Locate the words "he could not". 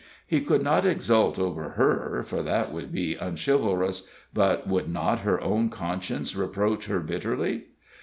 0.25-0.83